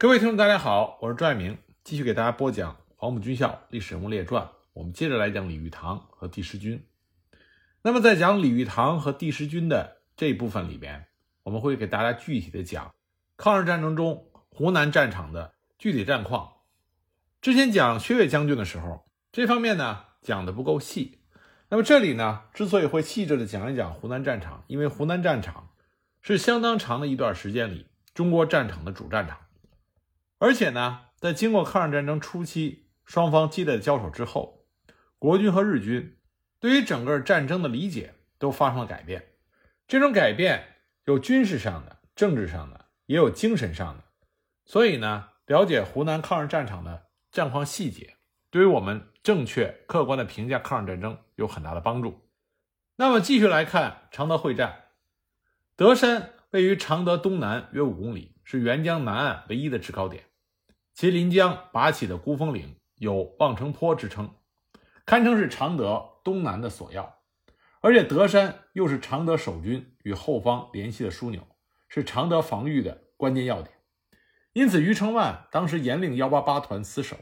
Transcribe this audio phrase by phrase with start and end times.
[0.00, 4.42] 各位听众，大家好，我是朱爱明，继续给大家播讲《黄埔军校历史人物列传》。
[4.72, 6.82] 我们接着来讲李玉堂和第十军。
[7.82, 11.04] 那么，在讲李玉堂和第十军的这一部分里边，
[11.42, 12.94] 我们会给大家具体的讲
[13.36, 16.50] 抗日战争中湖南战场的具体战况。
[17.42, 21.18] 之前讲薛岳将军的时候，这方面呢讲的不够细。
[21.68, 25.68] 那么这里呢，之所以会细致的讲一讲湖南战场，因为湖南战场
[26.22, 29.36] 是相当长的一段时间里中国战场的主战场，
[30.40, 34.64] 而且呢，在经过抗日战争初期双方激烈的交手之后，
[35.18, 36.16] 国军和日军
[36.58, 39.34] 对于整个战争的理解都发生了改变。
[39.86, 44.04] 这种改变有军事上的、政治上的，也有精神上的。
[44.64, 48.16] 所以呢，了解湖南抗日战场的战况细节，
[48.48, 52.26] 对于我们正确客观的评价抗日战争有很大的帮助。
[52.96, 54.84] 那么继续来看常德会战，
[55.76, 60.24] 德山位于常德东南约五公里，是沅江南岸唯一的制高点。
[61.00, 64.34] 其临江拔起的孤峰岭有望城坡之称，
[65.06, 67.20] 堪称是常德东南的锁要。
[67.80, 71.48] 而且德山又是常德守军与后方联系的枢纽，
[71.88, 73.74] 是常德防御的关键要点。
[74.52, 77.16] 因此，余承万当时严令幺八八团死守。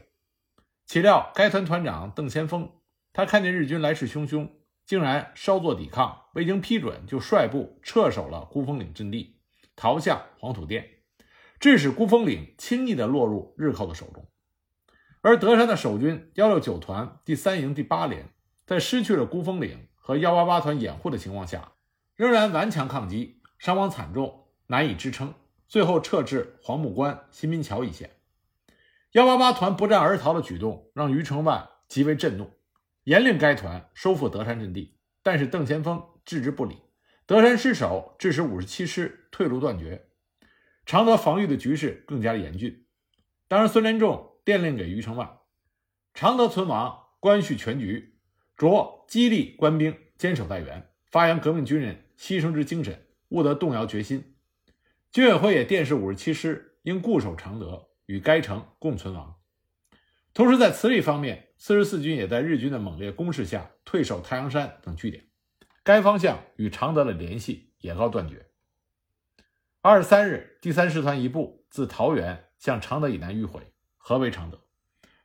[0.85, 2.69] 岂料该团团长邓先锋，
[3.13, 4.49] 他看见日军来势汹汹，
[4.85, 9.39] 竟然稍作抵抗，未经批准就率部撤守了孤峰岭阵地，
[9.77, 10.85] 逃向黄土店，
[11.59, 14.25] 致使孤峰岭轻易地落入日寇的手中。
[15.21, 18.29] 而德山的守军幺六九团第三营第八连，
[18.65, 21.73] 在失去了孤峰岭和幺八八团掩护的情况下，
[22.15, 25.33] 仍然顽强抗击，伤亡惨重，难以支撑。
[25.67, 28.09] 最后撤至黄木关、新民桥一线。
[29.11, 32.49] 幺八八团不战而逃的举动让余承万极为震怒，
[33.03, 34.97] 严令该团收复德山阵地。
[35.21, 36.77] 但是邓先锋置之不理，
[37.25, 40.08] 德山失守，致使五十七师退路断绝，
[40.89, 42.87] 常德防御的局势更加严峻。
[43.47, 45.37] 当时孙连仲电令给余承万：
[46.15, 48.15] 常德存亡，关系全局，
[48.57, 54.33] 着激励官兵坚守待援，发扬革命军人牺牲之精神，勿得动摇决心。
[55.11, 59.35] 军委会也电示五十七师应固守常德，与该城共存亡。
[60.33, 65.23] 同时，在磁力方面，四十四军也在日军的猛烈攻势下退守太阳山等据点，
[65.83, 68.48] 该方向与常德的联系也告断绝。
[69.81, 73.61] 二十三日，第三师团一部自桃园向常德以南迂回，
[73.95, 74.59] 合围常德。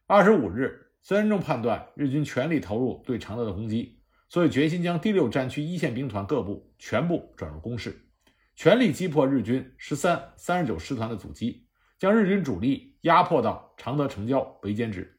[0.06, 8.06] 二十五日，孙连仲判断日军全力投入对常德的攻击，所以决心将第六战区一线兵团各部全部转入攻势。
[8.54, 11.66] 全力击破日军十三、三十九师团的阻击，
[11.98, 15.18] 将日军主力压迫到常德城郊围歼之。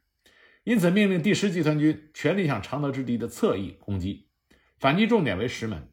[0.63, 4.29] 因此，命令第十集团军全力向常德之敌的侧翼攻击，
[4.79, 5.89] 反击重点为石门。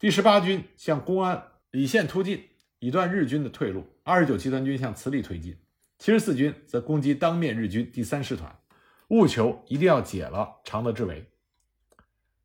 [0.00, 2.48] 第十八军向公安里线突进，
[2.80, 3.86] 以断日军的退路。
[4.02, 5.56] 二十九集团军向慈利推进，
[5.98, 8.58] 七十四军则攻击当面日军第三师团，
[9.08, 11.30] 务求一定要解了常德之围。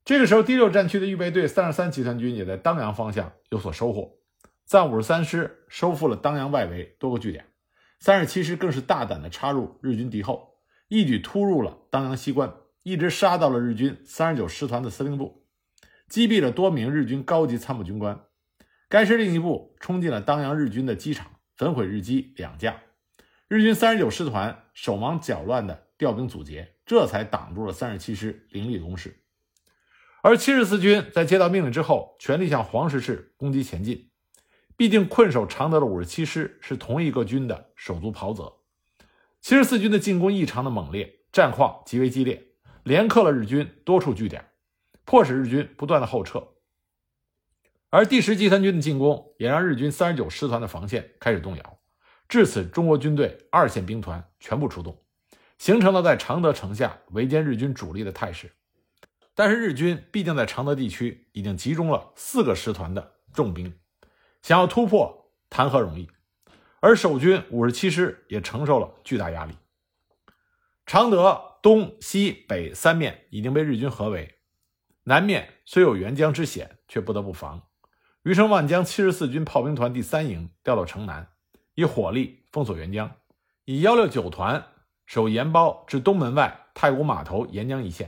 [0.04, 4.20] 这个时候，第六战区的预备队三十三集团军也在当阳方向有所收获。
[4.66, 7.46] 暂五十三师收复了当阳外围多个据点，
[8.00, 10.58] 三十七师更是大胆地插入日军敌后，
[10.90, 12.54] 一举突入了当阳西关，
[12.84, 15.46] 一直杀到了日军三十九师团的司令部，
[16.08, 18.20] 击毙了多名日军高级参谋军官。
[18.88, 22.82] 该师另一部冲进了当阳日军的机场，焚毁日机两架。
[23.48, 29.22] 日军三十九师团手忙脚乱地调兵阻截，这才挡住了三十七师凌厉攻势。
[30.22, 34.10] 而七十四军在接到命令之后，全力向黄石市攻击前进。
[34.78, 38.58] 毕竟困守常德的五十七师是同一个军的手足袍泽，
[39.42, 42.48] 七十四军的进攻异常的猛烈，战况极为激烈，
[42.84, 44.46] 连克了日军多处据点，
[45.06, 46.55] 迫使日军不断的后撤。
[47.96, 51.80] 而第十集团军的进攻也让日军三十九师团的防线开始动摇，
[52.28, 55.02] 至此中国军队二线兵团全部出动，
[55.58, 58.52] 形成了在常德城下围歼日军主力的态势。
[59.34, 63.74] 但是日军毕竟在常德地区已经集中了四个师团的重兵。
[64.42, 66.10] 想要突破，谈何容易？
[66.82, 69.54] 而守军五十七师也承受了巨大压力。
[70.86, 74.36] 常德东西北三面已经被日军合围，
[75.04, 77.62] 南面虽有沅江之险，却不得不防。
[78.26, 81.28] 余承万将七十四军炮兵团第三营调到城南，
[81.76, 83.08] 以火力封锁沅江；
[83.66, 84.66] 以幺六九团
[85.06, 88.08] 守盐包至东门外太古码头沿江一线；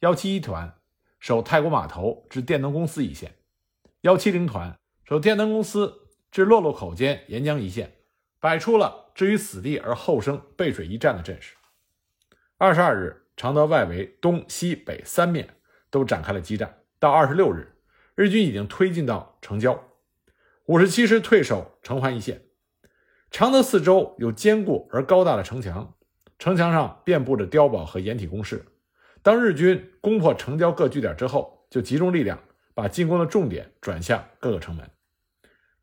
[0.00, 0.74] 幺七一团
[1.20, 3.30] 守太古码头至电灯公司一线；
[4.00, 4.76] 幺七零团。
[5.04, 7.92] 守电灯公司至洛洛口间沿江一线，
[8.40, 11.54] 摆出了置于死地而后生背水一战的阵势。
[12.58, 15.56] 二十二日，常德外围东西北三面
[15.88, 16.80] 都展开了激战。
[16.98, 17.71] 到二十六日，
[18.22, 19.82] 日军已经推进到城郊，
[20.66, 22.40] 五十七师退守城环一线。
[23.32, 25.92] 常德四周有坚固而高大的城墙，
[26.38, 28.64] 城墙上遍布着碉堡和掩体工事。
[29.22, 32.38] 当日军攻破城郊各据点之后，就集中力量
[32.74, 34.88] 把进攻的重点转向各个城门。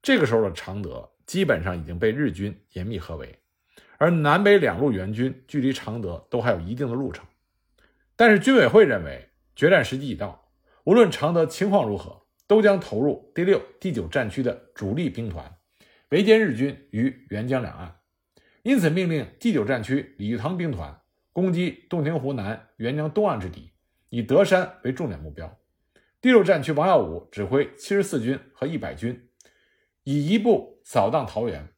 [0.02, 3.38] 这个时候的常德基本上已经被日军严密合围，
[3.98, 7.26] 而南北两路援军距离常德都还有一定的路程。
[8.16, 9.28] 但是军委会认为
[9.58, 10.50] 决战时机已到，
[10.86, 15.56] 无论常德情况如何，都将投入第六、第九战区的主力兵团。
[16.10, 18.00] 围歼日军于沅江两岸，
[18.64, 21.00] 因此命令第九战区李玉堂兵团
[21.32, 23.72] 攻击洞庭湖南沅江东岸之敌，
[24.10, 25.60] 以德山为重点目标。
[26.20, 29.30] 第六战区王耀武指挥七十四军和一百军，
[30.04, 31.72] 以一部扫荡桃园，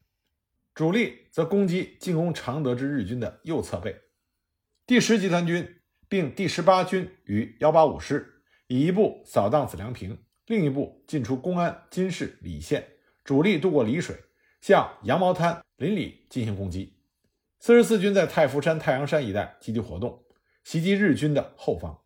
[0.73, 3.93] 主力则攻击进攻常德之日军的右侧背。
[4.87, 10.17] 第十集团军并第十八军与幺八五师，以一部扫荡子良平，
[10.51, 12.85] 另一部进出公安、金市、礼县。
[13.23, 14.17] 主力渡过澧水，
[14.59, 16.97] 向羊毛滩、临里进行攻击。
[17.61, 20.25] 四十四军在太福山、太阳山一带积极活动，
[20.65, 21.97] 袭击日军的后方。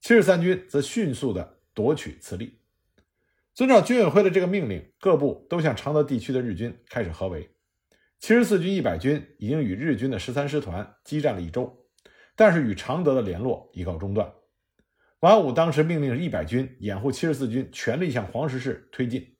[0.00, 2.58] 七十三军则迅速地夺取慈利。
[3.54, 7.48] 遵照军委会的这个命令，各部都向常德地区的日军开始合围。
[8.18, 11.86] 七十四军一百军已经与日军的十三师团激战了一周，
[12.34, 14.32] 但是与常德的联络已告中断。
[15.20, 19.34] 王耀武当时命令一百军掩护七十四军全力向黄石市推进。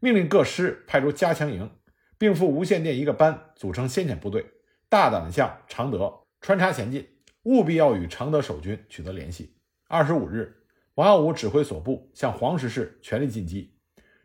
[0.00, 1.70] 命令各师派出加强营，
[2.18, 4.44] 并赴无线电一个班，组成先遣部队，
[4.88, 7.06] 大胆地向常德穿插前进，
[7.44, 9.54] 务必要与常德守军取得联系。
[9.86, 10.56] 二十五日，
[10.94, 13.76] 王耀武指挥所部向黄石市全力进击，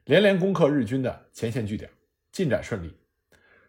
[0.04, 1.92] 连连攻克日军的前线据点，
[2.32, 2.98] 进展顺利。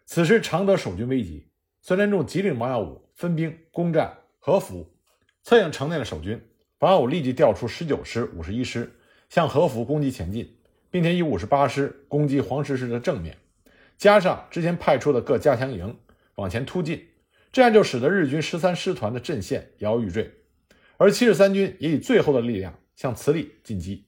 [0.03, 1.51] 此时常德守军危急，
[1.83, 4.97] 孙连仲急令王耀武分兵攻占和府，
[5.43, 6.41] 策应城内的守军。
[6.79, 8.91] 王武立即调出十九师、五十一师
[9.29, 10.55] 向和服攻击前进。
[10.91, 13.37] 并且以五十八师攻击黄石市的正面，
[13.95, 15.95] 加上之前派出的各加强营
[16.33, 17.07] 往前突进，
[17.51, 20.33] 这样就使得日军十三师团的阵线摇摇欲坠。
[20.97, 24.07] 而七十三军也以最后的力量向慈利进击。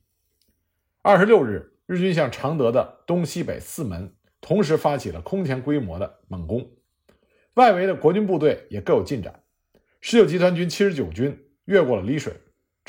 [1.03, 6.67] 二十六日，日军向常德的东西北四门同时发起了空前规模的猛攻，
[7.53, 9.44] 外围的国军部队也各有进展。
[10.00, 12.33] 十九集团军七十九军越过了澧水，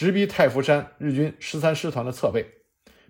[0.02, 2.44] 直逼太福山日军十三师团的侧背。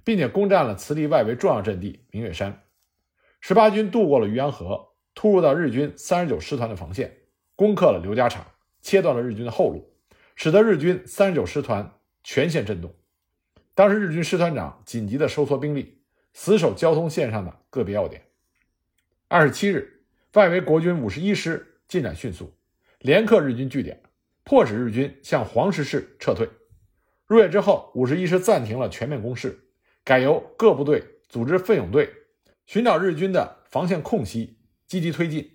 [0.05, 2.65] 并且攻占了慈利外围重要阵地明月山。
[3.41, 7.19] 十八军渡过了渔阳河，突入到日军三十九师团的防线，
[7.55, 8.45] 攻克了刘家场，
[8.81, 9.95] 切断了日军的后路，
[10.35, 11.93] 使得日军三十九师团
[12.25, 12.93] 全线震动。
[13.75, 16.03] 当时日军师团长紧急的收缩兵力，
[16.33, 18.23] 死守交通线上的个别要点。
[19.29, 20.03] 二十七日，
[20.35, 22.53] 外围国军五十一师进展迅速，
[22.99, 24.03] 连克日军据点，
[24.43, 26.49] 迫使日军向黄石市撤退。
[27.33, 29.59] 入夜之后，五十一师暂停了全面攻势。
[30.05, 32.13] 改由各部队组织奋勇队，
[32.67, 35.51] 寻找日军的防线空隙，积极推进，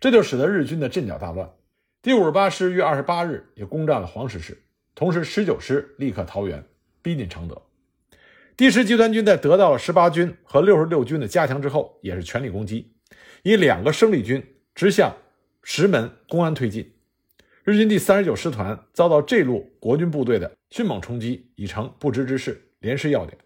[0.00, 1.50] 这就使得日军的阵脚大乱。
[2.00, 4.62] 第五十八师于二十八日也攻占了黄石市，
[4.94, 6.64] 同时十九师立刻桃园，
[7.02, 7.60] 逼近常德。
[8.56, 12.94] 第十集团军在得到了十八军和六十六军的加强之后，也是全力攻击，
[13.42, 14.42] 以两个生力军
[14.74, 15.14] 直向
[15.62, 16.94] 石门、公安推进。
[17.70, 23.38] 日军第三十九师团遭到这路国军部队的迅猛冲击，已成不支之势，连失要点。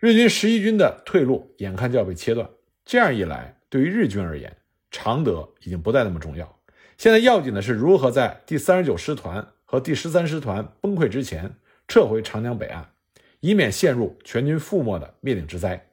[0.00, 2.50] 日军十一军的退路眼看就要被切断，
[2.84, 4.56] 这样一来，对于日军而言，
[4.90, 6.58] 常德已经不再那么重要。
[6.98, 11.54] 现在要紧的是如何在第三十九师团和第十三师团崩溃之前
[11.86, 12.90] 撤回长江北岸，
[13.38, 15.88] 以免陷入全军覆没的灭顶之灾。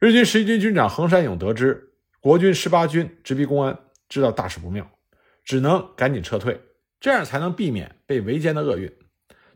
[0.00, 3.78] 日军十一军军长横山勇得知国军十八军直逼公安，
[4.08, 4.90] 知道大事不妙，
[5.44, 6.60] 只能赶紧撤退，
[7.00, 8.92] 这样才能避免被围歼的厄运。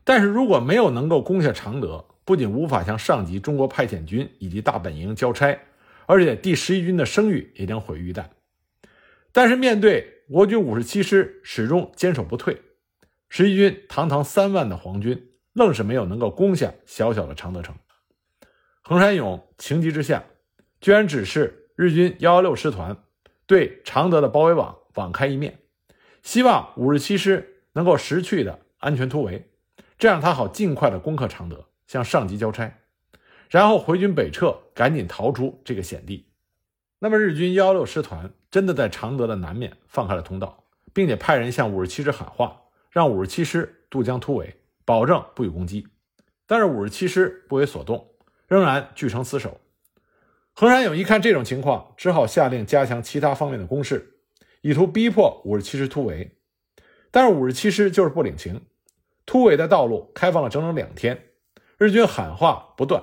[0.03, 5.59] 但是如果没有能够攻下常德，不仅无法向上级中国派遣军以及大本营交差，
[6.05, 8.25] 而且第十一军的声誉也将毁于一旦。
[9.31, 12.61] 但是面对国军五十七师始终坚守不退，
[13.29, 17.75] 十一军堂堂三万的皇军，愣是没有能够攻下小小的常德城。
[18.81, 20.23] 横山勇情急之下，
[20.79, 22.97] 居然指示日军幺幺六师团
[23.45, 25.59] 对常德的包围网网开一面，
[26.23, 29.49] 希望五十七师能够识趣的安全突围，
[29.97, 31.65] 这样他好尽快的攻克常德。
[31.87, 32.79] 向上级交差，
[33.49, 36.27] 然后回军北撤，赶紧逃出这个险地。
[36.99, 45.87] 那么日军幺幺六师团真的在常德的南面放开了通道，并且派人向五十七师喊话，让五十七师渡江突围，保证不予攻击。
[46.45, 48.09] 但是五十七师不为所动，
[48.49, 49.61] 仍然据城死守。
[50.51, 54.16] 横山勇一看这种情况，只好下令加强其他方面的攻势，
[54.67, 56.29] 以图逼迫五十七师突围。
[57.09, 58.65] 但是五十七师就是不领情，
[59.25, 61.29] 突围的道路开放了整整两天。
[61.77, 63.01] 日军喊话不断，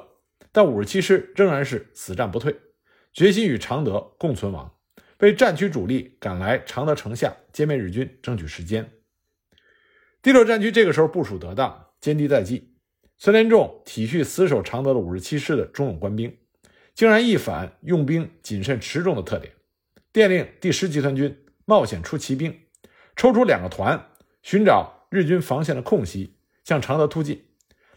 [0.52, 2.54] 但五十七师仍然是死战不退，
[3.14, 4.74] 决心与常德共存亡，
[5.20, 8.90] 为战区主力赶来常德城下歼灭日军争取时间。
[10.20, 12.74] 第六战区这个时候部署得当，歼敌在即。
[13.16, 16.36] 孙连仲体恤死守常德的五十七师的忠勇官兵，
[16.94, 19.54] 竟然一反用兵谨慎持重的特点，
[20.12, 22.66] 电令第十集团军冒险出奇兵，
[23.16, 24.10] 抽出两个团，
[24.42, 27.46] 寻找日军防线的空隙，向常德突进，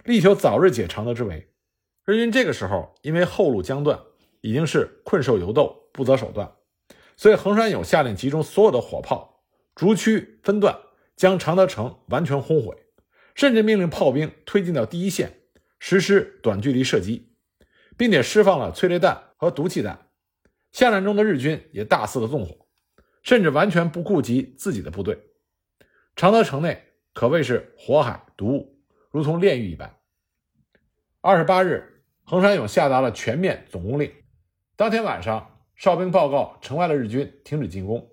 [0.04, 1.52] 力求早日解常德之围。
[2.06, 4.00] 日军这个时候因为后路将断，
[4.42, 6.54] 已经是困兽犹斗，不择手段，
[7.16, 9.44] 所以横山勇下令集中所有的火炮，
[9.76, 10.80] 逐区分段
[11.16, 12.76] 将常德城完全轰毁。
[13.36, 15.42] 甚至命令炮兵推进到第一线，
[15.78, 17.34] 实施短距离射击，
[17.96, 20.08] 并且释放了催泪弹和毒气弹。
[20.72, 22.67] 下战中的日军也大肆的纵火，
[23.28, 25.20] 甚至完全不顾及自己的部队。
[26.16, 26.82] 常德城内
[27.14, 28.80] 可谓是火海毒雾，
[29.12, 29.98] 如同炼狱一般。
[31.20, 34.14] 二十八日，横山勇下达了全面总攻令。
[34.78, 38.10] 当天晚上，哨兵报告城外的日军停止进攻，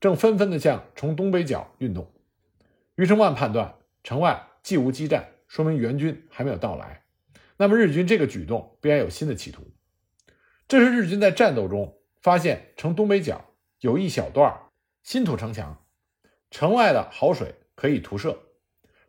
[0.00, 2.12] 正纷纷的向城东北角运动。
[2.96, 4.44] 余承万判断城外。
[4.60, 7.02] 既无激战，说明援军还没有到来。
[7.56, 9.72] 那么日军这个举动必然有新的企图。
[10.66, 13.47] 这是日军在战斗中发现城东北角
[13.80, 14.70] 有一小段
[15.04, 15.86] 新土城墙，
[16.50, 18.36] 城外的好水可以涂射。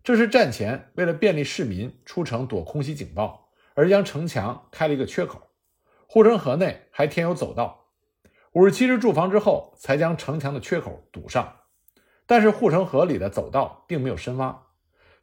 [0.03, 5.49] 这是战前为了便利市民出城躲空袭警报，而将城墙开了一个缺口。
[6.07, 7.87] 护城河内还填有走道。
[8.51, 11.61] 五十七师驻防之后，才将城墙的缺口堵上。
[12.27, 14.67] 但是护城河里的走道并没有深挖。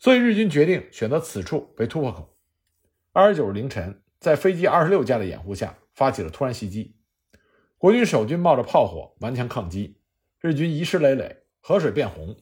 [0.00, 2.36] 所以日军决定选择此处为突破口。
[3.12, 6.95] 二十九日凌晨，在飞机二十六架的掩护下，发起了突然袭击。
[7.78, 9.96] 国军守军冒着炮火顽强抗击，
[10.40, 12.36] 日军遗失累累，河水变红。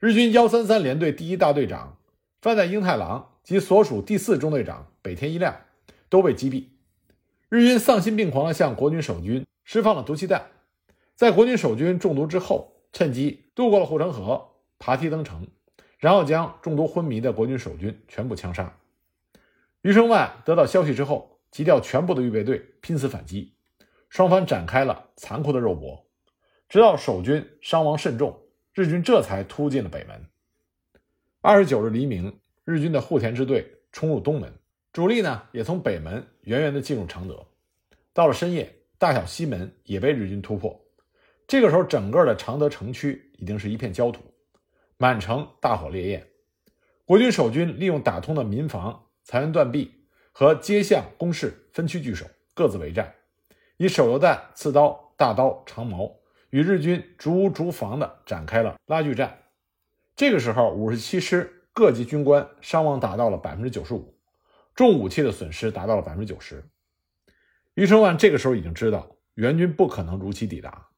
[0.00, 1.98] 日军幺三三联队第一大队长
[2.42, 5.56] 范在英太郎及所属第四中队长北天一亮
[6.08, 6.64] 都被击毙。
[7.48, 10.46] 日军丧心病狂地向国军守军释放了毒气弹，
[11.14, 15.46] 在国军守军中毒之后，趁机渡过了护城河，爬梯登城。
[15.98, 18.76] 然后将中毒昏迷的国军守军全部枪杀。
[19.80, 23.54] 余承万得到消息之后，急调全部的预备队拼死反击，
[24.16, 26.06] 双方展开了残酷的肉搏，
[26.70, 28.40] 直到守军伤亡甚重，
[28.72, 30.24] 日军这才突进了北门。
[31.42, 34.50] 二十九日黎明，日军的户田支队冲入东门，
[34.90, 37.46] 主力呢也从北门远远地进入常德。
[38.14, 40.80] 到了深夜，大小西门也被日军突破。
[41.46, 44.22] 这个时候，整个的常德城区已经是一片焦土。
[44.96, 46.26] 满城大火烈焰，
[47.04, 53.14] 国军守军利用打通的民房、残垣断壁和街巷工事分区据守，各自为战，
[53.76, 56.16] 以手榴弹、刺刀、大刀、长矛
[56.50, 59.42] 与日军逐屋逐房的展开了拉锯战。
[60.14, 64.18] 这个时候，五十七师各级军官伤亡达到了百分之九十五，
[64.74, 66.64] 重武器的损失达到了百分之九十。
[67.74, 70.88] 余承万这个时候已经知道援军不可能如期抵达，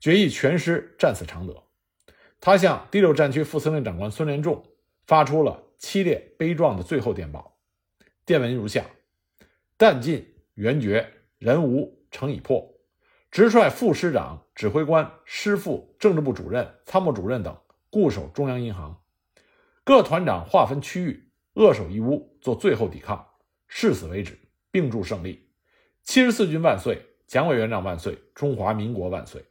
[0.00, 1.62] 决议全师战死常德。
[2.40, 4.64] 他向第六战区副司令长官孙连仲
[5.06, 7.56] 发出了凄烈悲壮的最后电报，
[8.24, 8.84] 电文如下：
[9.78, 12.74] 弹尽援绝，人无城已破。
[13.30, 17.56] 直率副师长、指挥官、师副、政治部主任、参谋主任等
[17.90, 19.02] 固守中央银行，
[19.84, 23.26] 各团长划分区域，扼守一屋，做最后抵抗，
[23.68, 24.38] 誓死为止，
[24.70, 25.48] 并祝胜利。
[26.02, 27.04] 七十四军万岁！
[27.26, 28.18] 蒋委员长万岁！
[28.34, 29.44] 中华民国万岁！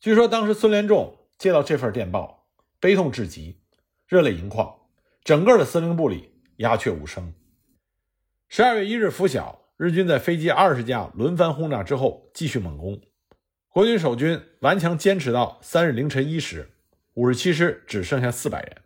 [0.00, 1.18] 据说当时孙连仲。
[1.38, 2.46] 接到这份电报，
[2.80, 3.60] 悲痛至极，
[4.06, 4.74] 热泪盈眶，
[5.22, 7.34] 整个的司令部里鸦雀无声。
[8.48, 12.98] 十二月一日拂晓，日军在飞机二十架轮番轰炸之后，继续猛攻。
[13.68, 16.70] 国军守军顽强坚持到三日凌晨一时，
[17.12, 18.76] 五十七师只剩下四百人。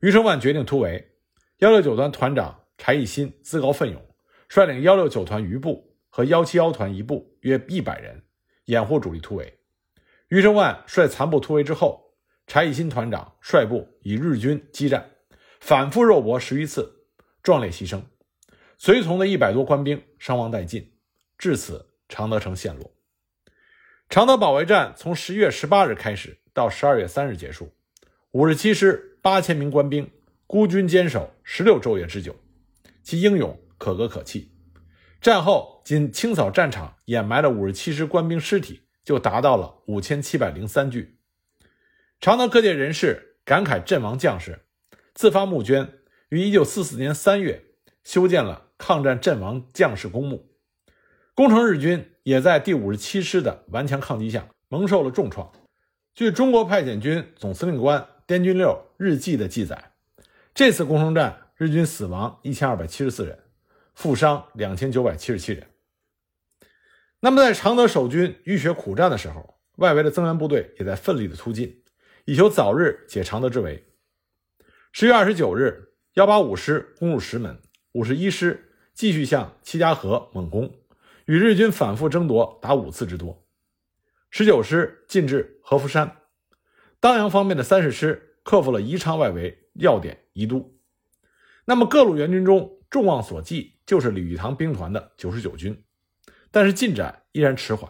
[0.00, 1.12] 余承万决定突围，
[1.58, 4.02] 幺六九团团长柴义新自告奋勇，
[4.48, 8.22] 率领幺六九团余部和幺七幺团一部约一百人，
[8.64, 9.58] 掩护主力突围。
[10.28, 12.14] 余承万率残部突围之后，
[12.46, 15.10] 柴义新团长率部与日军激战，
[15.60, 17.04] 反复肉搏十余次，
[17.42, 18.00] 壮烈牺牲，
[18.84, 20.92] 随从的一百多官兵伤亡殆尽，
[21.38, 22.92] 至此常德城陷落。
[24.10, 27.72] 常德保卫战从十一月十八日开始，到十二月三日结束，
[28.32, 30.10] 五十七师八千名官兵
[30.46, 32.36] 孤军坚守十六昼夜之久，
[33.02, 34.52] 其英勇可歌可泣。
[35.18, 38.82] 战后仅清扫战场、掩埋了五十七师官兵尸体。
[39.02, 41.18] 就达到了五千七百零三具。
[42.20, 44.66] 常德各界人士感慨阵亡将士，
[45.14, 47.64] 自发募捐，于一九四四年三月
[48.02, 50.50] 修建了抗战阵亡将士公墓。
[51.34, 55.52] 攻城日军也在第五十七师的顽强抗击下蒙受了重创。
[56.14, 59.92] 据中国派遣军总司令官滇军六日记的记载，
[60.54, 63.38] 这次攻城战日军死亡一千二百七十四人，
[63.94, 65.66] 负伤两千九百七十七人。
[67.20, 71.82] 那么，在常德守军浴血苦战的时候，外围的增援部队也在奋力的突进，
[72.26, 73.84] 以求早日解常德之围。
[74.92, 77.58] 十月二十九日，幺八五师攻入石门，
[77.94, 80.74] 五十一师继续向七家河猛攻，
[81.26, 83.46] 与日军反复争夺达五次之多。
[84.30, 86.16] 十九师进至合福山，
[86.98, 90.76] 当阳方面的三十师克服了宜昌外围要点宜都。
[91.66, 95.84] 那么各路援军中众望所寄就是李玉堂兵团的九十九军，
[96.50, 97.88] 但是进展依然迟缓。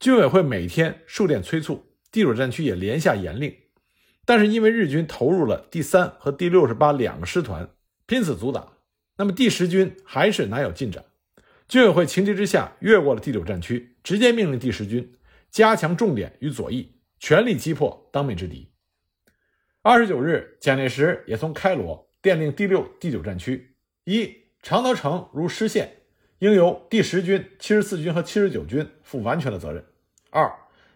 [0.00, 3.56] 军委会每天数电催促，地主战区也连下严令，
[4.24, 7.70] 但是因为日军投入了第三和第六十八两个师团，
[8.06, 8.78] 拼死阻挡，
[9.20, 11.04] 那么第十军还是难有进展。
[11.68, 15.12] 军委会情急之下越过了第九战区，直接命令第十军
[15.50, 18.70] 加强重点与左翼，全力击破当面之敌。
[19.82, 23.74] 二十九日，蒋介石也从开罗电令第六、第九战区：
[24.04, 25.98] 一、常德城如失陷，
[26.38, 29.84] 应由第十军、七十四军和七十九军负完全的责任。
[30.30, 30.50] 二，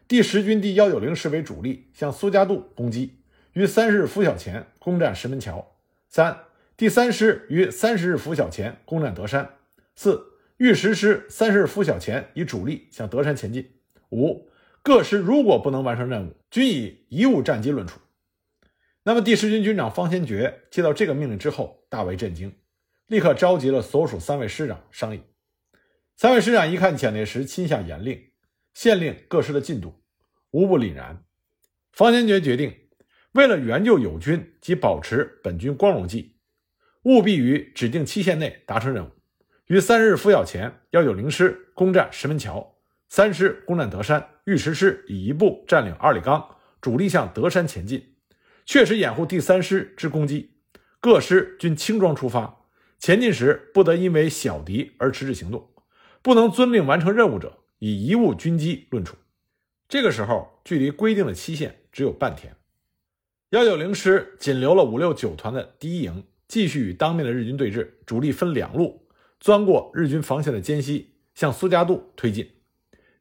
[0.08, 3.18] 第十军第幺九零师为主力向苏家渡攻击，
[3.52, 5.76] 于三十日拂晓前攻占石门桥。
[6.08, 6.38] 三，
[6.76, 9.58] 第三师于三十日拂晓前攻占德山。
[9.94, 10.20] 四，
[10.56, 13.76] 御十师三十日拂晓前以主力向德山前进。
[14.10, 14.50] 五，
[14.82, 18.00] 各师如果不能完成任务，均以贻误战机论处。
[19.04, 22.52] 那么，第十军军长方先觉接到这个命令之后，大为震惊，
[23.06, 25.20] 立刻召集了所属三位师长商议。
[26.16, 28.20] 三位师长一看蒋介石亲下严令。
[28.72, 30.02] 限令各师的进度，
[30.50, 31.22] 无不凛然。
[31.92, 32.74] 方先觉决定，
[33.30, 36.33] 为了援救友军及保持本军光荣记，
[37.04, 39.10] 务必于指定期限内达成任务。
[39.66, 42.76] 于三日拂晓前，幺九零师攻占石门桥，
[43.08, 48.14] 三师攻占德山，御石师以一部占领二里岗，主力向德山前进，
[48.66, 50.50] 确实掩护第三师之攻击。
[51.00, 52.64] 各师均轻装出发，
[52.98, 55.70] 前进时不得因为小敌而迟滞行动，
[56.20, 57.60] 不能遵令完成任务者。
[57.80, 59.16] 以贻误军机论处，
[59.88, 62.56] 这个时候距离规定的期限只有半天。
[63.50, 69.08] 幺九零师仅留了五六九团的第一营，继续与当面的日军对峙，主力分两路
[69.40, 72.48] 钻过日军防线的间隙，向苏家渡推进。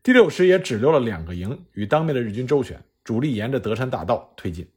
[0.04, 4.69] 第六师也只留了两个营与当面的日军周旋，主力沿着德山大道推进。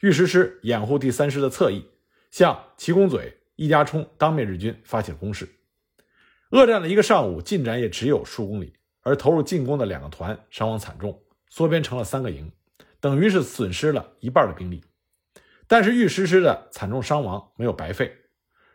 [0.00, 1.86] 御十师掩护第三师的侧翼，
[2.30, 5.48] 向齐公嘴、易家冲当面日军发起了攻势。
[6.50, 8.74] 恶战了一个上午，进展也只有数公里。
[9.00, 12.52] 而投入进攻的两个团伤亡惨重，缩编成了三个营，
[13.00, 14.82] 等于是损失了一半的兵力。
[15.66, 18.16] 但是御师师的惨重伤亡没有白费，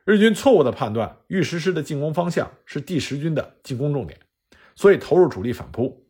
[0.06, 4.20] 日军错误的判断御师师的进攻方向是第十军的进攻重点，
[4.76, 6.08] 所以投入主力反扑，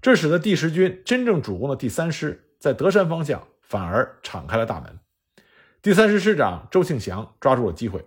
[0.00, 4.98] 这使得第十军真正主攻的第三师在德山方向反而敞开了大门。
[5.82, 8.04] 第三师师长周庆祥抓住了机会，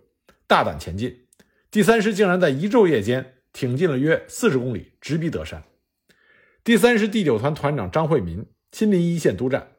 [0.47, 1.25] 大胆前进，
[1.69, 3.35] 第三师竟然在一昼夜间。
[3.53, 5.61] 挺进了约四十公里，直逼德山。
[6.63, 9.71] 第三师第九团团长张惠民亲临一线督战。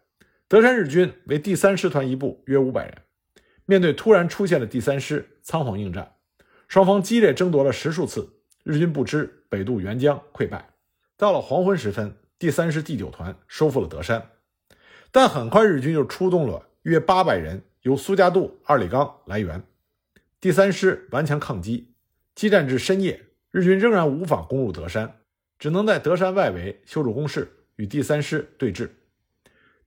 [0.52, 2.98] 德山日军为第三师团一部，约五百人。
[3.64, 6.16] 面对突然出现的第三师，仓皇应战，
[6.68, 8.28] 双方激烈争夺了十数次。
[8.62, 10.68] 日军不知北渡援江，溃败。
[11.16, 14.28] 到了黄昏时分，第三师第九团收复了德山，
[15.10, 19.62] 但很快日军就出动了约八百人，由苏家渡、二里岗来援。
[20.38, 21.94] 第三师顽强抗击，
[22.34, 23.24] 激战至深夜。
[23.50, 25.16] 日军仍然无法攻入德山，
[25.58, 28.90] 只能在德山外围修筑工事，与第三师对峙。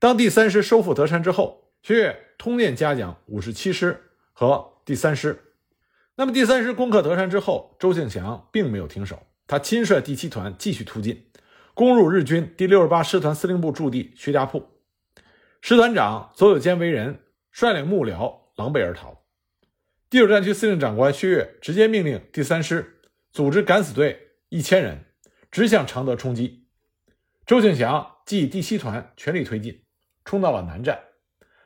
[0.05, 5.55] 当第三师收复德山之后，薛岳通电嘉奖五十七师和第三师。
[6.15, 11.25] 那么第三师攻克德山之后，周庆祥并没有停手，他亲率第七团继续突进，
[11.73, 14.69] 攻入日军第六十八师团司令部驻地薛家铺。
[15.59, 19.23] 师团长左有坚为人，率领幕僚狼狈而逃。
[20.11, 22.99] 第九战区司令长官薛岳直接命令第三师。
[23.31, 25.05] 组织敢死队一千人，
[25.49, 26.67] 直向常德冲击。
[27.47, 29.81] 周庆祥即第七团全力推进，
[30.25, 30.99] 冲到了南站，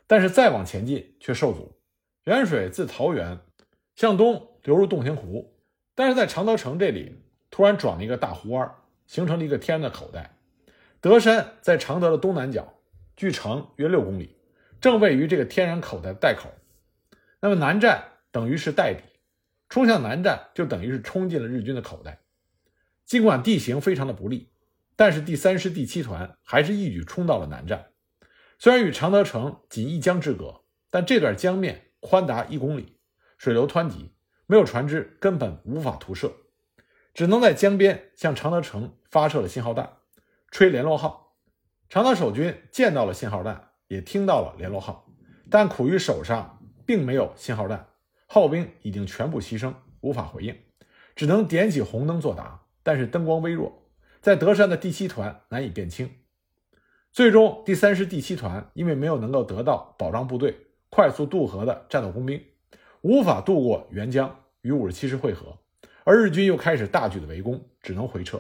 [0.06, 1.80] 但是再往前进却受阻。
[2.26, 3.40] 原水自桃园
[3.96, 5.58] 向东流入洞庭湖，
[5.96, 7.16] 但是在常德城这里
[7.50, 8.72] 突然转了一个大湖弯，
[9.08, 10.36] 形成了一个天然的口袋。
[11.02, 12.76] 德山在常德的东南角，
[13.16, 14.36] 距城约六公里，
[14.80, 16.50] 正位于这个天然口袋的袋口。
[17.42, 19.04] 那么南站等于是袋底。
[19.70, 22.22] 冲向南站就等于是冲进了日军的口袋。
[23.06, 24.50] 尽管地形非常的不利，
[24.96, 27.89] 但是第三师第七团还是一举冲到了南站。
[28.62, 32.98] 虽然与常德城仅一江之隔，但这段江面宽达一公里，
[33.38, 34.12] 水流湍急，
[34.48, 36.34] 没有船只根本无法图射，
[37.14, 40.00] 只能在江边向常德城发射了信号弹，
[40.52, 41.38] 吹联络号。
[41.88, 45.10] 常德守军见到了信号弹，也听到了联络号，
[45.50, 47.88] 但苦于手上并没有信号弹。
[48.28, 50.54] 炮兵已经全部牺牲，无法回应，
[51.16, 52.66] 只能点起红灯作答。
[52.84, 53.90] 但是灯光微弱，
[54.22, 56.12] 在德山的第七团难以辨清。
[57.12, 62.42] 最终，第三师第七团因为没有能够得到保障部队快速渡河的战斗工兵，
[63.02, 65.58] 无法渡过沅江与五十七师会合，
[66.04, 68.40] 而日军又开始大举的围攻，只能回撤。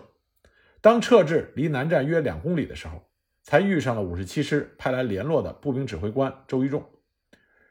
[0.81, 3.09] 当撤至离南站约两公里的时候，
[3.43, 6.87] 才遇上了五十七师派来联络的步兵指挥官周一仲，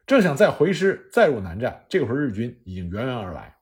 [0.05, 3.57] 正想再回师再入南站，这个时候日军已经源源而来，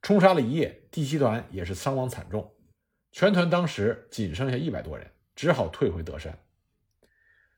[0.00, 2.52] 冲杀了一夜，第七团也是伤亡惨重，
[3.10, 6.38] 全团当时仅剩下一百多人，只好退回德山。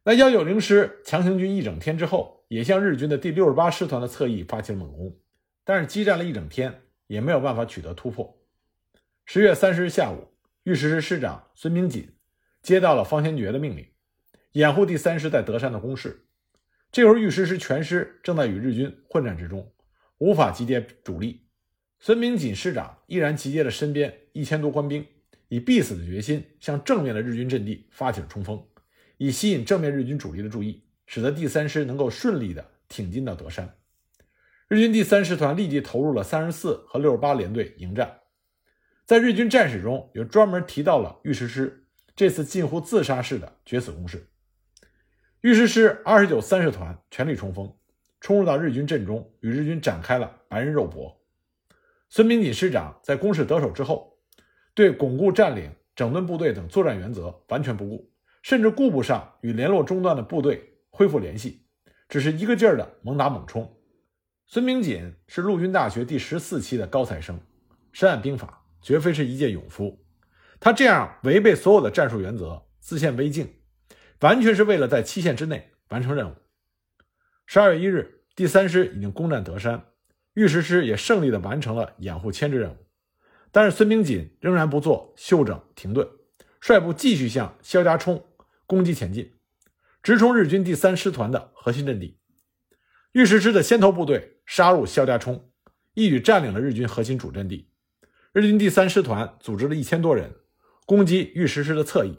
[0.02, 5.14] 那幺九零师强行军一整天之后，也向日军的第六十八师团的侧翼发起了猛攻，
[5.62, 8.42] 但是激战了一整天，也没有办法取得突破。
[9.26, 10.28] 十月三十日下午，
[10.62, 12.08] 御史师师长孙明锦
[12.62, 13.86] 接到了方先觉的命令，
[14.52, 16.24] 掩护第三师在德山的攻势。
[16.90, 19.70] 这时候，御史师全师正在与日军混战之中，
[20.16, 21.42] 无法集结主力。
[21.98, 25.06] 孙明锦师长毅然集结了身边一千多官兵，
[25.48, 28.66] 以必死的决心向正面的日军阵地发起了冲锋。
[29.22, 33.76] 以吸引正面日军主力的注意，使得第三师能够顺利的挺进到德山。
[34.66, 38.20] 日军第三师团立即投入了三十四和六十八联队迎战。
[39.04, 44.26] 在日军战史中有专门提到了御师师这次近乎自杀式的决死攻势。
[45.42, 47.70] 御师师二十九三师团全力冲锋，
[48.22, 51.20] 冲入到日军阵中，与日军展开了白刃肉搏。
[52.08, 54.16] 孙明锦师长在攻势得手之后，
[54.72, 58.10] 对巩固占领、整顿部队等作战原则完全不顾。
[58.42, 61.66] 甚至顾不上与联络中断的部队恢复联系，
[62.08, 63.76] 只是一个劲儿的猛打猛冲。
[64.46, 67.38] 孙明锦是陆军大学第十四期的高材生，
[67.92, 70.04] 深谙兵法，绝非是一介勇夫。
[70.58, 73.48] 他这样违背所有的战术原则，自陷危境，
[74.20, 76.34] 完全是为了在期限之内完成任务。
[77.46, 79.84] 十二月一日，第三师已经攻占德山，
[80.34, 82.76] 御石师也胜利地完成了掩护牵制任务，
[83.52, 86.08] 但是孙明锦仍然不做休整停顿，
[86.60, 88.24] 率部继续向肖家冲。
[88.70, 89.32] 攻击前进，
[90.00, 92.20] 直冲日军第三师团的核心阵地。
[93.10, 95.50] 御史师的先头部队杀入肖家冲，
[95.94, 97.68] 一举占领了日军核心主阵地。
[98.32, 100.36] 日军第三师团组织了一千多人
[100.86, 102.16] 攻击御史师的侧翼，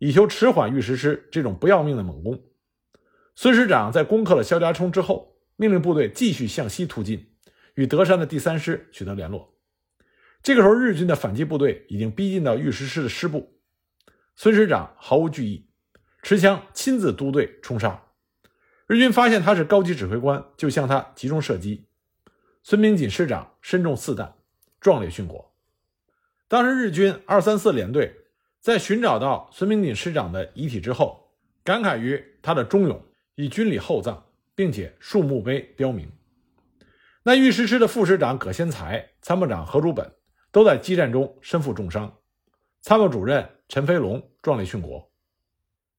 [0.00, 2.42] 以求迟缓御史师这种不要命的猛攻。
[3.36, 7.30] 孙师长在攻克了肖家冲之后，命令部队继续向西突进，
[7.76, 9.56] 与德山的第三师取得联络。
[10.42, 13.60] 这个时候，日军的反击部队已经逼近到御史师的师部，
[14.34, 15.65] 孙师长毫无惧意。
[16.22, 18.02] 持枪亲自督队冲杀，
[18.86, 21.86] 日军发现他是高级指挥官，就向他集中射击。
[22.62, 24.34] 孙明锦师长身中四弹，
[24.80, 25.54] 壮烈殉国。
[26.48, 28.12] 当时日军二三四联队
[28.60, 33.00] 在寻找到孙明锦师长的遗体之后，感慨于他的忠勇，
[33.36, 34.24] 以军礼厚葬，
[34.54, 36.10] 并且树墓碑标明。
[37.22, 40.12] 那御师师的副师长葛先才、参谋长何竹本
[40.52, 42.16] 都在激战中身负重伤，
[42.82, 45.10] 参谋主任陈飞龙壮烈殉国。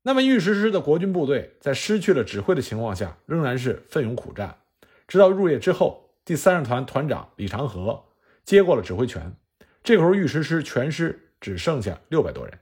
[0.08, 4.60] 那么，御史师的国军部队在失去了指挥的情况下，仍然是奋勇苦战。
[5.06, 8.06] 直到入夜之后，第三十团团长李长河
[8.46, 9.36] 接过了指挥权。
[9.84, 12.58] 这个时候，御史师全师只剩下六百多人。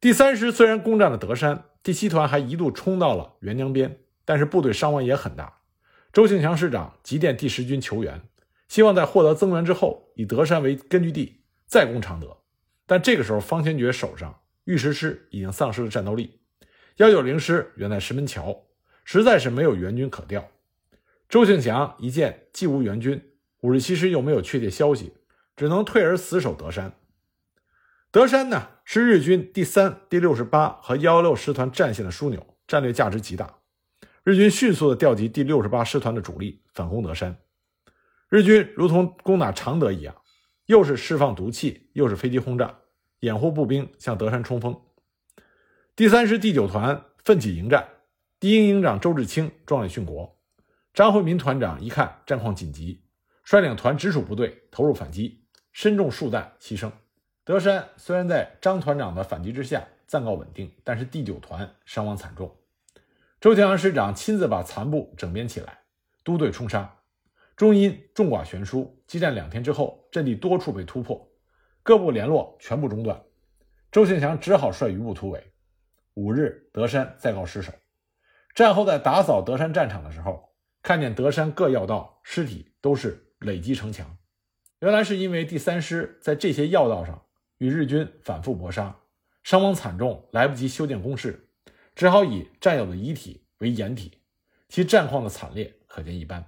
[0.00, 5.52] 第三师虽然攻占了德山，第七团还一度冲到了沅江边，但是部队伤亡也很大。
[6.12, 8.22] 周庆祥师长急电第十军求援，
[8.68, 12.36] 希望在获得增援之后，以德山为根据地再攻常德。
[12.86, 14.38] 但这个时候，方先觉手上。
[14.64, 16.40] 玉石师已经丧失了战斗力，
[16.96, 18.66] 幺九零师远在石门桥，
[19.04, 20.48] 实在是没有援军可调。
[21.28, 25.14] 周庆祥一见既无援军，五十七师又没有确切消息，
[25.56, 26.92] 只能退而死守德山。
[28.10, 33.58] 德山呢，是日军第三、第六十八和幺幺六师团战线的枢纽，战略价值极大。
[34.22, 37.36] 日军迅速的调集第六十八师团的主力反攻德山。
[38.28, 40.14] 日军如同攻打常德一样，
[40.66, 42.78] 又是释放毒气，又是飞机轰炸。
[43.22, 44.80] 掩护步兵向德山冲锋，
[45.94, 47.86] 第三师第九团奋起迎战，
[48.40, 50.40] 第一营营长周志清壮烈殉国。
[50.92, 53.04] 张惠民团长一看战况紧急，
[53.44, 56.90] 率领团直属部队投入反击，身中数弹牺牲。
[57.44, 62.52] 德山虽然在张团长的反击之下暂告稳定，但是第九团伤亡惨重。
[63.40, 65.82] 周庆阳师长亲自把残部整编起来，
[66.24, 66.98] 督队冲杀，
[67.54, 71.28] 终因众寡悬殊，激战两天之后，阵地多处被突破。
[71.82, 73.20] 各部联络全部中断，
[73.90, 75.52] 周庆祥只好率余部突围。
[76.14, 77.72] 五日，德山再告失守。
[78.54, 84.16] 战后在打扫德山战场的时候，看见德山各要道尸体都是累积城墙，
[84.78, 87.24] 原来是因为第三师在这些要道上
[87.58, 89.00] 与日军反复搏杀，
[89.42, 91.48] 伤亡惨重，来不及修建工事，
[91.96, 94.20] 只好以战友的遗体为掩体，
[94.68, 96.44] 其战况的惨烈可见一斑。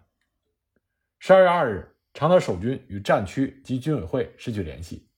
[1.18, 5.08] 十二月二日，常德守军与战区及军委会失去联系。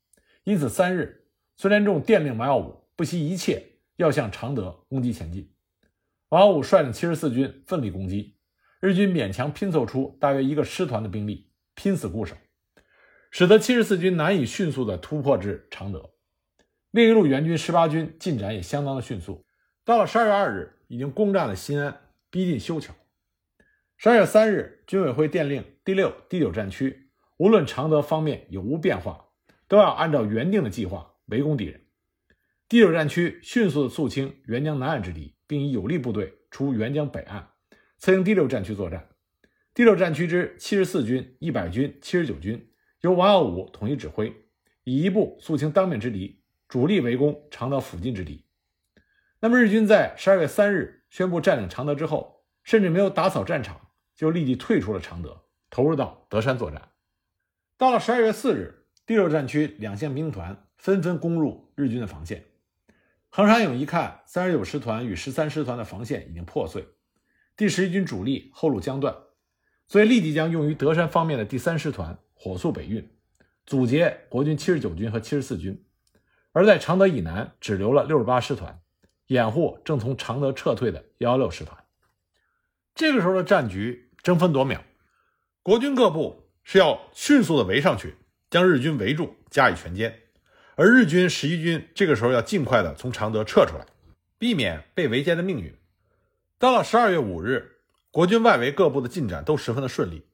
[0.47, 1.25] 因此，三日，
[1.57, 3.61] 孙连仲电令马耀武不惜一切
[3.97, 5.53] 要向常德攻击前进。
[6.29, 8.37] 马耀武率领七十四军奋力攻击，
[8.79, 12.37] 日军勉强拼凑出大约一个师团的兵力，拼死固守，
[13.33, 16.13] 使得七十四军难以迅速的突破至常德。
[16.93, 19.45] 另一路援军十八军进展也相当的迅速，
[19.85, 22.95] 到了十二月二日，已经攻占了新安，逼近修桥。
[23.97, 29.26] 十二月三日，军委会电令第六、第九战区，无论常德方面有无变化，
[29.69, 31.81] 都要按照原定的计划围攻敌人。
[32.69, 37.49] 第九战区迅速的肃清沅江南岸之敌，并以有力部队出沅江北岸，
[37.99, 39.09] 策应第六战区作战。
[39.75, 44.35] 第六战区之七十四军、一百军、七十九军由王耀武统一指挥，
[44.85, 48.45] 以一部肃清当面之敌，主力围攻常德附近之敌。
[49.41, 53.81] 那么日军在十二月三日宣布占领常德之后，甚至没有打扫战场。
[54.17, 56.89] 就立即退出了常德，投入到德山作战。
[57.77, 58.76] 到了十二月四日，
[59.07, 62.45] 第六战区两线兵团纷纷攻入日军的防线。
[63.29, 66.85] 横山勇一看三十九师团与十三师团的防线已经破碎，
[67.57, 69.15] 第十一军主力后路将断，
[69.87, 73.09] 所以立即将用于德山方面的第三师团火速北运，
[73.65, 75.85] 阻截国军七十九军和七十四军。
[76.53, 78.81] 而在常德以南只留了六十八师团，
[79.29, 81.85] 掩护正从常德撤退的幺幺六师团。
[82.95, 84.03] 这个时候的战局。
[84.23, 84.83] 争分夺秒，
[85.63, 88.17] 国军各部是要迅速的围上去，
[88.51, 90.13] 将日军围住，加以全歼。
[90.75, 93.87] 而日军十一军这个时候要尽快的从常德撤出来，
[94.39, 95.75] 避免被围歼的命运。
[96.59, 97.79] 到了十二月五日，
[98.11, 100.27] 国军外围各部的进展都十分的顺利。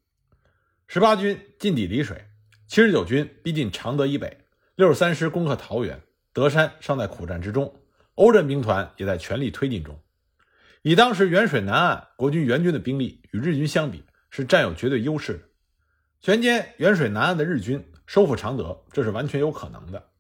[0.89, 2.27] 十八军进抵丽水，
[2.67, 4.39] 七十九军逼近常德以北，
[4.75, 6.01] 六十三师攻克桃园，
[6.33, 7.75] 德山尚在苦战之中，
[8.17, 9.99] 欧震兵团也在全力推进中。
[10.83, 15.41] 以当时远水南岸国军援军的兵力与日军相比，是占有绝对优势的。
[16.21, 20.11] 全歼远水南岸的日军，收复常德，这是完全有可能的。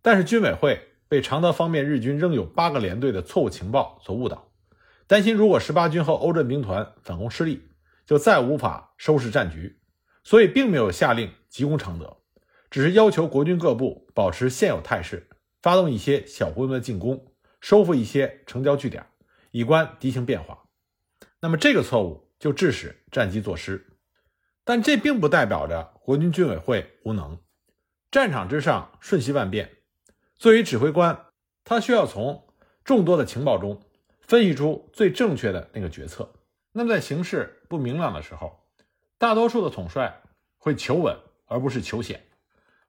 [0.00, 4.50] 但是军委会被常德方面日军仍有八个连队的错误情报所误导，
[5.06, 7.68] 担心如果十八军和欧震兵团反攻失利，
[8.06, 9.78] 就再无法收拾战局，
[10.24, 12.16] 所以并没有下令急攻常德，
[12.70, 15.28] 只是要求国军各部保持现有态势，
[15.60, 19.04] 发动一些小规模的进攻，收复一些城郊据点。
[19.50, 20.64] 以观敌情变化，
[21.42, 23.86] 那么这个错误就致使战机坐失，
[24.68, 27.38] 但这并不代表着国军军委会无能。
[28.10, 29.78] 战场之上瞬息万变，
[30.36, 31.24] 作为指挥官，
[31.64, 32.46] 他需要从
[32.84, 33.80] 众多的情报中
[34.20, 36.34] 分析出最正确的那个决策。
[36.72, 38.60] 那么在形势不明朗的时候，
[39.16, 40.20] 大多数的统帅
[40.58, 42.26] 会求稳而不是求险。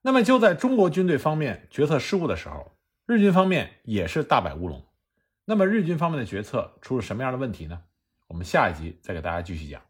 [0.01, 4.85] 那么就在中国军队方面决策失误的时候，日军方面也是大摆乌龙。
[5.45, 7.81] 那么日军方面的决策出了什么样的问题呢？
[8.27, 9.81] 我们下一集再给大家继续讲。